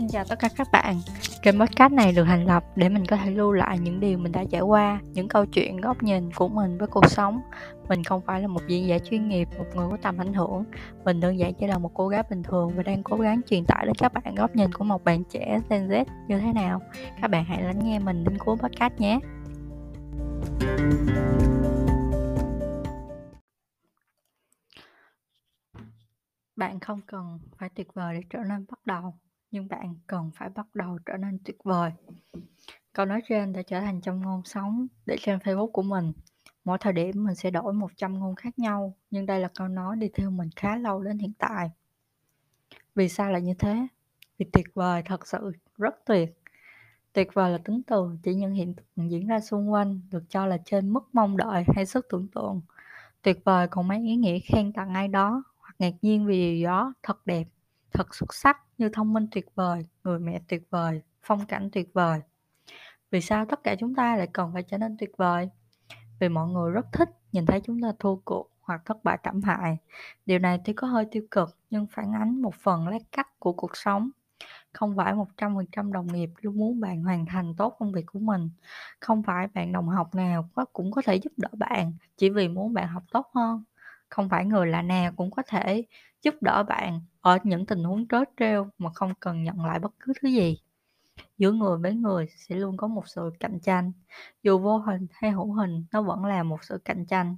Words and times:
Xin 0.00 0.08
chào 0.08 0.24
tất 0.24 0.38
cả 0.38 0.48
các 0.56 0.68
bạn. 0.72 1.00
Kênh 1.42 1.60
podcast 1.60 1.92
này 1.92 2.12
được 2.12 2.24
thành 2.24 2.46
lập 2.46 2.64
để 2.76 2.88
mình 2.88 3.06
có 3.06 3.16
thể 3.16 3.30
lưu 3.30 3.52
lại 3.52 3.78
những 3.78 4.00
điều 4.00 4.18
mình 4.18 4.32
đã 4.32 4.44
trải 4.50 4.60
qua, 4.60 5.00
những 5.12 5.28
câu 5.28 5.46
chuyện 5.46 5.80
góc 5.80 6.02
nhìn 6.02 6.32
của 6.32 6.48
mình 6.48 6.78
với 6.78 6.88
cuộc 6.88 7.06
sống. 7.10 7.40
Mình 7.88 8.04
không 8.04 8.20
phải 8.26 8.40
là 8.40 8.48
một 8.48 8.60
diễn 8.66 8.88
giả 8.88 8.98
chuyên 8.98 9.28
nghiệp, 9.28 9.48
một 9.58 9.64
người 9.74 9.86
có 9.90 9.96
tầm 10.02 10.18
ảnh 10.18 10.34
hưởng. 10.34 10.64
Mình 11.04 11.20
đơn 11.20 11.38
giản 11.38 11.54
chỉ 11.54 11.66
là 11.66 11.78
một 11.78 11.90
cô 11.94 12.08
gái 12.08 12.22
bình 12.30 12.42
thường 12.42 12.70
và 12.76 12.82
đang 12.82 13.02
cố 13.02 13.16
gắng 13.16 13.40
truyền 13.46 13.64
tải 13.64 13.86
đến 13.86 13.94
các 13.94 14.12
bạn 14.12 14.34
góc 14.34 14.56
nhìn 14.56 14.72
của 14.72 14.84
một 14.84 15.04
bạn 15.04 15.24
trẻ 15.24 15.60
Gen 15.70 15.88
Z 15.88 16.04
như 16.28 16.38
thế 16.38 16.52
nào. 16.52 16.80
Các 17.22 17.30
bạn 17.30 17.44
hãy 17.44 17.62
lắng 17.62 17.80
nghe 17.84 17.98
mình 17.98 18.24
đến 18.24 18.38
cuối 18.38 18.56
podcast 18.56 18.94
nhé. 18.98 19.18
Bạn 26.56 26.80
không 26.80 27.00
cần 27.06 27.38
phải 27.58 27.68
tuyệt 27.68 27.94
vời 27.94 28.14
để 28.14 28.20
trở 28.30 28.38
nên 28.38 28.66
bắt 28.68 28.78
đầu 28.84 29.14
nhưng 29.50 29.68
bạn 29.68 29.94
cần 30.06 30.30
phải 30.34 30.48
bắt 30.48 30.66
đầu 30.74 30.98
trở 31.06 31.16
nên 31.16 31.38
tuyệt 31.44 31.56
vời. 31.64 31.92
Câu 32.92 33.06
nói 33.06 33.20
trên 33.28 33.52
đã 33.52 33.62
trở 33.62 33.80
thành 33.80 34.00
trong 34.00 34.20
ngôn 34.20 34.42
sống 34.44 34.86
để 35.06 35.16
trên 35.20 35.38
Facebook 35.38 35.70
của 35.70 35.82
mình. 35.82 36.12
Mỗi 36.64 36.78
thời 36.78 36.92
điểm 36.92 37.24
mình 37.24 37.34
sẽ 37.34 37.50
đổi 37.50 37.72
100 37.72 38.18
ngôn 38.18 38.34
khác 38.34 38.58
nhau, 38.58 38.94
nhưng 39.10 39.26
đây 39.26 39.40
là 39.40 39.48
câu 39.54 39.68
nói 39.68 39.96
đi 39.96 40.08
theo 40.14 40.30
mình 40.30 40.48
khá 40.56 40.76
lâu 40.76 41.02
đến 41.02 41.18
hiện 41.18 41.32
tại. 41.38 41.70
Vì 42.94 43.08
sao 43.08 43.32
lại 43.32 43.42
như 43.42 43.54
thế? 43.54 43.86
Vì 44.38 44.46
tuyệt 44.52 44.66
vời 44.74 45.02
thật 45.04 45.26
sự 45.26 45.52
rất 45.78 46.04
tuyệt. 46.06 46.38
Tuyệt 47.12 47.28
vời 47.34 47.50
là 47.50 47.58
tính 47.58 47.82
từ 47.86 48.16
chỉ 48.22 48.34
những 48.34 48.52
hiện 48.52 48.74
tượng 48.74 49.10
diễn 49.10 49.26
ra 49.26 49.40
xung 49.40 49.72
quanh 49.72 50.00
được 50.10 50.22
cho 50.28 50.46
là 50.46 50.58
trên 50.64 50.90
mức 50.92 51.08
mong 51.12 51.36
đợi 51.36 51.64
hay 51.74 51.86
sức 51.86 52.06
tưởng 52.10 52.28
tượng. 52.34 52.60
Tuyệt 53.22 53.44
vời 53.44 53.68
còn 53.68 53.88
mang 53.88 54.02
ý 54.02 54.16
nghĩa 54.16 54.38
khen 54.38 54.72
tặng 54.72 54.94
ai 54.94 55.08
đó 55.08 55.42
hoặc 55.58 55.74
ngạc 55.78 55.92
nhiên 56.02 56.26
vì 56.26 56.54
điều 56.54 56.66
đó 56.66 56.94
thật 57.02 57.26
đẹp 57.26 57.44
thật 57.92 58.14
xuất 58.14 58.34
sắc 58.34 58.58
như 58.78 58.88
thông 58.88 59.12
minh 59.12 59.26
tuyệt 59.30 59.46
vời, 59.54 59.86
người 60.04 60.18
mẹ 60.18 60.40
tuyệt 60.48 60.62
vời, 60.70 61.02
phong 61.22 61.46
cảnh 61.46 61.68
tuyệt 61.72 61.90
vời. 61.94 62.20
Vì 63.10 63.20
sao 63.20 63.44
tất 63.46 63.64
cả 63.64 63.74
chúng 63.80 63.94
ta 63.94 64.16
lại 64.16 64.28
cần 64.32 64.50
phải 64.52 64.62
trở 64.62 64.78
nên 64.78 64.96
tuyệt 64.98 65.10
vời? 65.16 65.50
Vì 66.20 66.28
mọi 66.28 66.48
người 66.48 66.70
rất 66.72 66.86
thích 66.92 67.08
nhìn 67.32 67.46
thấy 67.46 67.60
chúng 67.60 67.82
ta 67.82 67.92
thua 67.98 68.16
cuộc 68.16 68.50
hoặc 68.62 68.82
thất 68.84 69.04
bại 69.04 69.18
thảm 69.22 69.42
hại. 69.42 69.78
Điều 70.26 70.38
này 70.38 70.60
tuy 70.64 70.72
có 70.72 70.86
hơi 70.86 71.06
tiêu 71.10 71.22
cực 71.30 71.58
nhưng 71.70 71.86
phản 71.86 72.12
ánh 72.14 72.42
một 72.42 72.54
phần 72.54 72.88
lát 72.88 73.02
cắt 73.12 73.28
của 73.38 73.52
cuộc 73.52 73.76
sống. 73.76 74.10
Không 74.72 74.96
phải 74.96 75.14
100% 75.14 75.92
đồng 75.92 76.06
nghiệp 76.12 76.30
luôn 76.40 76.56
muốn 76.58 76.80
bạn 76.80 77.02
hoàn 77.04 77.26
thành 77.26 77.54
tốt 77.56 77.76
công 77.78 77.92
việc 77.92 78.06
của 78.06 78.18
mình. 78.18 78.50
Không 79.00 79.22
phải 79.22 79.48
bạn 79.54 79.72
đồng 79.72 79.88
học 79.88 80.14
nào 80.14 80.48
cũng 80.72 80.92
có 80.92 81.02
thể 81.06 81.16
giúp 81.16 81.32
đỡ 81.36 81.48
bạn 81.58 81.92
chỉ 82.16 82.30
vì 82.30 82.48
muốn 82.48 82.74
bạn 82.74 82.88
học 82.88 83.02
tốt 83.12 83.30
hơn. 83.34 83.64
Không 84.10 84.28
phải 84.28 84.44
người 84.44 84.66
lạ 84.66 84.82
nào 84.82 85.12
cũng 85.16 85.30
có 85.30 85.42
thể 85.48 85.84
giúp 86.22 86.34
đỡ 86.40 86.62
bạn 86.62 87.00
ở 87.20 87.38
những 87.44 87.66
tình 87.66 87.84
huống 87.84 88.08
trớ 88.08 88.24
trêu 88.36 88.68
mà 88.78 88.90
không 88.94 89.14
cần 89.20 89.42
nhận 89.42 89.64
lại 89.64 89.78
bất 89.78 89.92
cứ 90.00 90.12
thứ 90.22 90.28
gì. 90.28 90.58
Giữa 91.38 91.52
người 91.52 91.78
với 91.78 91.94
người 91.94 92.26
sẽ 92.36 92.56
luôn 92.56 92.76
có 92.76 92.86
một 92.86 93.08
sự 93.08 93.30
cạnh 93.40 93.60
tranh, 93.60 93.92
dù 94.42 94.58
vô 94.58 94.78
hình 94.78 95.06
hay 95.12 95.30
hữu 95.30 95.52
hình 95.52 95.84
nó 95.92 96.02
vẫn 96.02 96.24
là 96.24 96.42
một 96.42 96.64
sự 96.64 96.78
cạnh 96.84 97.06
tranh. 97.06 97.36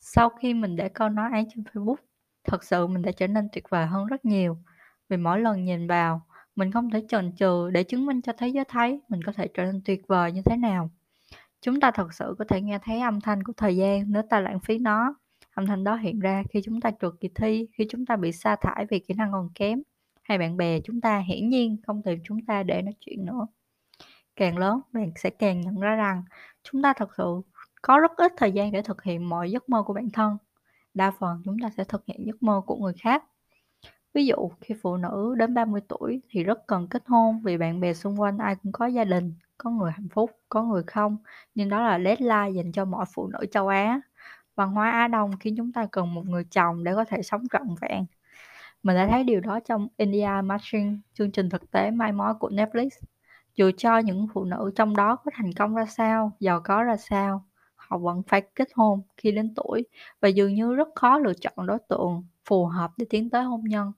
Sau 0.00 0.28
khi 0.28 0.54
mình 0.54 0.76
để 0.76 0.88
câu 0.88 1.08
nói 1.08 1.30
ấy 1.32 1.46
trên 1.54 1.64
Facebook, 1.64 1.96
thật 2.44 2.64
sự 2.64 2.86
mình 2.86 3.02
đã 3.02 3.12
trở 3.12 3.26
nên 3.26 3.48
tuyệt 3.52 3.64
vời 3.70 3.86
hơn 3.86 4.06
rất 4.06 4.24
nhiều. 4.24 4.58
Vì 5.08 5.16
mỗi 5.16 5.40
lần 5.40 5.64
nhìn 5.64 5.86
vào, 5.86 6.26
mình 6.56 6.72
không 6.72 6.90
thể 6.90 7.04
chần 7.08 7.32
chừ 7.36 7.70
để 7.70 7.82
chứng 7.82 8.06
minh 8.06 8.22
cho 8.22 8.32
thế 8.38 8.48
giới 8.48 8.64
thấy 8.68 9.00
mình 9.08 9.22
có 9.22 9.32
thể 9.32 9.48
trở 9.54 9.64
nên 9.64 9.82
tuyệt 9.84 10.02
vời 10.08 10.32
như 10.32 10.42
thế 10.44 10.56
nào. 10.56 10.90
Chúng 11.60 11.80
ta 11.80 11.90
thật 11.90 12.14
sự 12.14 12.34
có 12.38 12.44
thể 12.48 12.60
nghe 12.60 12.78
thấy 12.82 13.00
âm 13.00 13.20
thanh 13.20 13.42
của 13.42 13.52
thời 13.56 13.76
gian 13.76 14.04
nếu 14.12 14.22
ta 14.30 14.40
lãng 14.40 14.60
phí 14.60 14.78
nó. 14.78 15.14
Âm 15.58 15.66
thanh 15.66 15.84
đó 15.84 15.96
hiện 15.96 16.20
ra 16.20 16.42
khi 16.50 16.60
chúng 16.64 16.80
ta 16.80 16.90
trượt 17.00 17.12
kỳ 17.20 17.28
thi, 17.34 17.68
khi 17.72 17.86
chúng 17.90 18.06
ta 18.06 18.16
bị 18.16 18.32
sa 18.32 18.56
thải 18.56 18.86
vì 18.90 18.98
kỹ 18.98 19.14
năng 19.14 19.32
còn 19.32 19.48
kém, 19.54 19.82
hay 20.22 20.38
bạn 20.38 20.56
bè 20.56 20.80
chúng 20.80 21.00
ta 21.00 21.18
hiển 21.18 21.48
nhiên 21.48 21.76
không 21.86 22.02
tìm 22.02 22.18
chúng 22.24 22.44
ta 22.46 22.62
để 22.62 22.82
nói 22.82 22.94
chuyện 23.00 23.24
nữa. 23.24 23.46
Càng 24.36 24.58
lớn, 24.58 24.80
bạn 24.92 25.12
sẽ 25.16 25.30
càng 25.30 25.60
nhận 25.60 25.80
ra 25.80 25.94
rằng 25.94 26.22
chúng 26.62 26.82
ta 26.82 26.92
thật 26.92 27.08
sự 27.16 27.40
có 27.82 27.98
rất 27.98 28.12
ít 28.16 28.32
thời 28.36 28.52
gian 28.52 28.72
để 28.72 28.82
thực 28.82 29.02
hiện 29.02 29.28
mọi 29.28 29.50
giấc 29.50 29.68
mơ 29.68 29.82
của 29.82 29.94
bản 29.94 30.10
thân. 30.12 30.36
Đa 30.94 31.10
phần 31.10 31.42
chúng 31.44 31.56
ta 31.62 31.70
sẽ 31.76 31.84
thực 31.84 32.06
hiện 32.06 32.26
giấc 32.26 32.42
mơ 32.42 32.60
của 32.66 32.76
người 32.76 32.94
khác. 33.02 33.24
Ví 34.14 34.26
dụ, 34.26 34.50
khi 34.60 34.74
phụ 34.82 34.96
nữ 34.96 35.34
đến 35.38 35.54
30 35.54 35.80
tuổi 35.88 36.22
thì 36.30 36.44
rất 36.44 36.66
cần 36.66 36.88
kết 36.88 37.02
hôn 37.06 37.40
vì 37.42 37.58
bạn 37.58 37.80
bè 37.80 37.94
xung 37.94 38.20
quanh 38.20 38.38
ai 38.38 38.56
cũng 38.62 38.72
có 38.72 38.86
gia 38.86 39.04
đình, 39.04 39.34
có 39.58 39.70
người 39.70 39.92
hạnh 39.92 40.08
phúc, 40.08 40.30
có 40.48 40.62
người 40.62 40.82
không. 40.86 41.16
Nhưng 41.54 41.68
đó 41.68 41.82
là 41.82 41.98
deadline 42.04 42.50
dành 42.50 42.72
cho 42.72 42.84
mọi 42.84 43.04
phụ 43.14 43.26
nữ 43.28 43.46
châu 43.50 43.68
Á. 43.68 44.00
Văn 44.58 44.72
hóa 44.72 44.90
Á 44.90 45.08
Đông 45.08 45.30
khiến 45.40 45.54
chúng 45.56 45.72
ta 45.72 45.86
cần 45.92 46.14
một 46.14 46.22
người 46.26 46.44
chồng 46.44 46.84
để 46.84 46.94
có 46.94 47.04
thể 47.04 47.22
sống 47.22 47.42
trọn 47.52 47.74
vẹn. 47.80 48.06
Mình 48.82 48.96
đã 48.96 49.08
thấy 49.10 49.24
điều 49.24 49.40
đó 49.40 49.60
trong 49.60 49.88
India 49.96 50.28
Matching, 50.44 51.00
chương 51.14 51.30
trình 51.32 51.50
thực 51.50 51.70
tế 51.70 51.90
mai 51.90 52.12
mối 52.12 52.34
của 52.34 52.48
Netflix. 52.48 52.88
Dù 53.54 53.70
cho 53.76 53.98
những 53.98 54.26
phụ 54.34 54.44
nữ 54.44 54.70
trong 54.76 54.96
đó 54.96 55.16
có 55.16 55.30
thành 55.34 55.52
công 55.52 55.74
ra 55.74 55.86
sao, 55.86 56.32
giàu 56.40 56.60
có 56.64 56.82
ra 56.82 56.96
sao, 56.96 57.44
họ 57.74 57.98
vẫn 57.98 58.22
phải 58.28 58.42
kết 58.54 58.68
hôn 58.74 59.02
khi 59.16 59.32
đến 59.32 59.54
tuổi 59.54 59.84
và 60.20 60.28
dường 60.28 60.54
như 60.54 60.74
rất 60.74 60.88
khó 60.94 61.18
lựa 61.18 61.34
chọn 61.34 61.66
đối 61.66 61.78
tượng 61.88 62.24
phù 62.44 62.66
hợp 62.66 62.90
để 62.96 63.06
tiến 63.10 63.30
tới 63.30 63.44
hôn 63.44 63.64
nhân. 63.64 63.92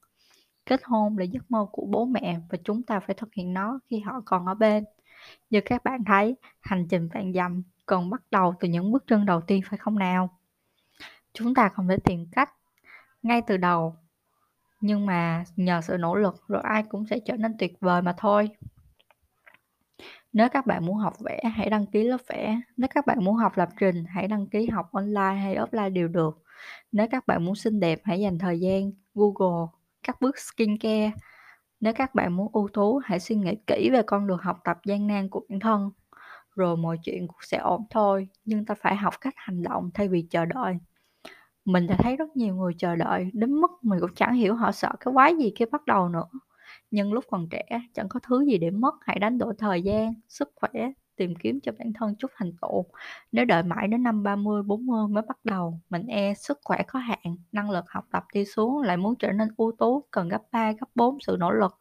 Kết 0.67 0.81
hôn 0.85 1.19
là 1.19 1.25
giấc 1.25 1.51
mơ 1.51 1.67
của 1.73 1.87
bố 1.91 2.05
mẹ 2.05 2.39
và 2.51 2.59
chúng 2.65 2.83
ta 2.83 3.01
phải 3.01 3.15
thực 3.19 3.35
hiện 3.35 3.55
nó 3.55 3.79
khi 3.91 4.01
họ 4.01 4.23
còn 4.25 4.47
ở 4.47 4.55
bên. 4.55 4.85
Như 5.51 5.61
các 5.65 5.85
bạn 5.85 6.05
thấy, 6.07 6.37
hành 6.61 6.87
trình 6.89 7.09
vạn 7.15 7.33
dặm 7.33 7.63
cần 7.87 8.11
bắt 8.11 8.23
đầu 8.31 8.55
từ 8.61 8.69
những 8.69 8.93
bước 8.93 9.05
chân 9.07 9.27
đầu 9.27 9.41
tiên 9.41 9.61
phải 9.71 9.79
không 9.79 9.99
nào? 9.99 10.40
Chúng 11.33 11.55
ta 11.55 11.69
không 11.69 11.89
thể 11.89 11.97
tìm 12.05 12.27
cách 12.33 12.53
ngay 13.23 13.43
từ 13.47 13.57
đầu, 13.57 13.97
nhưng 14.81 15.07
mà 15.07 15.45
nhờ 15.57 15.81
sự 15.81 15.97
nỗ 15.97 16.15
lực 16.15 16.49
rồi 16.49 16.63
ai 16.63 16.83
cũng 16.83 17.07
sẽ 17.07 17.19
trở 17.19 17.37
nên 17.37 17.59
tuyệt 17.59 17.81
vời 17.81 18.03
mà 18.03 18.15
thôi. 18.19 18.51
Nếu 20.33 20.49
các 20.49 20.67
bạn 20.67 20.87
muốn 20.87 20.97
học 20.97 21.15
vẽ, 21.21 21.41
hãy 21.55 21.71
đăng 21.71 21.87
ký 21.87 22.05
lớp 22.05 22.21
vẽ. 22.29 22.61
Nếu 22.77 22.89
các 22.95 23.07
bạn 23.07 23.25
muốn 23.25 23.37
học 23.37 23.53
lập 23.57 23.69
trình, 23.81 24.05
hãy 24.09 24.29
đăng 24.29 24.47
ký 24.47 24.67
học 24.67 24.93
online 24.93 25.41
hay 25.43 25.57
offline 25.57 25.93
đều 25.93 26.09
được. 26.09 26.43
Nếu 26.93 27.07
các 27.11 27.27
bạn 27.27 27.45
muốn 27.45 27.55
xinh 27.55 27.81
đẹp, 27.81 28.01
hãy 28.05 28.21
dành 28.21 28.39
thời 28.39 28.61
gian 28.61 28.93
Google 29.15 29.67
các 30.03 30.21
bước 30.21 30.39
skincare. 30.39 31.13
Nếu 31.81 31.93
các 31.93 32.15
bạn 32.15 32.33
muốn 32.37 32.49
ưu 32.53 32.69
tú, 32.73 33.01
hãy 33.05 33.21
suy 33.21 33.37
nghĩ 33.37 33.55
kỹ 33.67 33.91
về 33.93 34.03
con 34.03 34.27
đường 34.27 34.39
học 34.43 34.61
tập 34.65 34.79
gian 34.85 35.07
nan 35.07 35.29
của 35.29 35.43
bản 35.49 35.61
thân. 35.61 35.91
Rồi 36.55 36.77
mọi 36.77 36.99
chuyện 37.05 37.29
cũng 37.29 37.41
sẽ 37.41 37.59
ổn 37.59 37.85
thôi, 37.91 38.29
nhưng 38.45 38.65
ta 38.65 38.75
phải 38.75 38.97
học 38.97 39.15
cách 39.21 39.35
hành 39.37 39.63
động 39.63 39.91
thay 39.95 40.09
vì 40.09 40.23
chờ 40.31 40.45
đợi. 40.45 40.79
Mình 41.71 41.87
đã 41.87 41.97
thấy 41.99 42.17
rất 42.17 42.37
nhiều 42.37 42.55
người 42.55 42.73
chờ 42.79 42.97
đợi 42.97 43.31
đến 43.33 43.53
mức 43.55 43.71
mình 43.83 44.01
cũng 44.01 44.15
chẳng 44.15 44.35
hiểu 44.35 44.55
họ 44.55 44.73
sợ 44.73 44.93
cái 45.01 45.15
quái 45.15 45.37
gì 45.37 45.53
khi 45.57 45.65
bắt 45.65 45.87
đầu 45.87 46.09
nữa. 46.09 46.25
Nhưng 46.91 47.13
lúc 47.13 47.25
còn 47.31 47.49
trẻ, 47.51 47.63
chẳng 47.95 48.09
có 48.09 48.21
thứ 48.23 48.45
gì 48.45 48.59
để 48.59 48.71
mất, 48.71 48.95
hãy 49.01 49.19
đánh 49.19 49.39
đổi 49.39 49.55
thời 49.59 49.83
gian, 49.83 50.15
sức 50.29 50.53
khỏe, 50.55 50.93
tìm 51.17 51.35
kiếm 51.37 51.61
cho 51.63 51.73
bản 51.79 51.93
thân 51.93 52.15
chút 52.19 52.31
thành 52.37 52.53
tựu. 52.63 52.85
Nếu 53.33 53.45
đợi 53.45 53.63
mãi 53.63 53.89
đến 53.89 54.03
năm 54.03 54.23
30, 54.23 54.63
40 54.63 55.09
mới 55.09 55.23
bắt 55.29 55.39
đầu, 55.45 55.81
mình 55.91 56.07
e 56.07 56.35
sức 56.35 56.59
khỏe 56.65 56.83
có 56.89 56.99
hạn, 56.99 57.37
năng 57.53 57.71
lực 57.71 57.85
học 57.89 58.05
tập 58.13 58.25
đi 58.35 58.45
xuống, 58.45 58.83
lại 58.83 58.97
muốn 58.97 59.15
trở 59.19 59.33
nên 59.33 59.49
ưu 59.57 59.73
tú, 59.79 60.05
cần 60.11 60.29
gấp 60.29 60.43
3, 60.53 60.73
gấp 60.73 60.87
4 60.95 61.19
sự 61.21 61.37
nỗ 61.41 61.51
lực. 61.51 61.79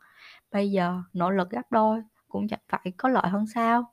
Bây 0.52 0.72
giờ, 0.72 1.02
nỗ 1.14 1.32
lực 1.32 1.50
gấp 1.50 1.72
đôi, 1.72 2.02
cũng 2.28 2.48
chẳng 2.48 2.60
phải 2.70 2.94
có 2.98 3.10
lợi 3.10 3.30
hơn 3.30 3.46
sao? 3.54 3.84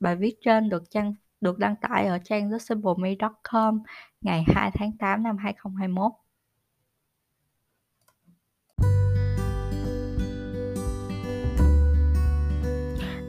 Bài 0.00 0.16
viết 0.16 0.36
trên 0.44 0.68
được 0.68 0.82
trang 0.90 1.14
được 1.40 1.58
đăng 1.58 1.76
tải 1.76 2.06
ở 2.06 2.18
trang 2.24 2.50
thesimplememe.com 2.50 3.78
ngày 4.20 4.44
2 4.46 4.70
tháng 4.74 4.92
8 4.98 5.22
năm 5.22 5.36
2021. 5.36 6.12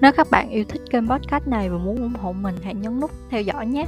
Nếu 0.02 0.12
các 0.18 0.28
bạn 0.32 0.50
yêu 0.50 0.64
thích 0.70 0.82
kênh 0.90 1.08
podcast 1.08 1.48
này 1.48 1.70
và 1.70 1.78
muốn 1.78 1.96
ủng 1.98 2.14
hộ 2.14 2.34
mình, 2.34 2.56
hãy 2.64 2.74
nhấn 2.74 3.00
nút 3.00 3.12
theo 3.30 3.42
dõi 3.42 3.66
nhé. 3.66 3.86